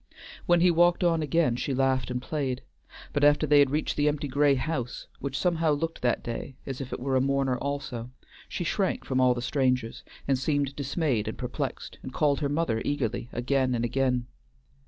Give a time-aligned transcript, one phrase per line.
[0.47, 2.63] When he walked on again, she laughed and played;
[3.13, 6.81] but after they had reached the empty gray house, which somehow looked that day as
[6.81, 8.09] if it were a mourner also,
[8.49, 12.81] she shrank from all the strangers, and seemed dismayed and perplexed, and called her mother
[12.83, 14.25] eagerly again and again.